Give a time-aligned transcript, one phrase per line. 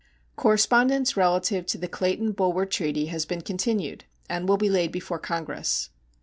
[0.35, 5.19] Correspondence relative to the Clayton Bulwer treaty has been continued and will be laid before
[5.19, 5.91] Congress.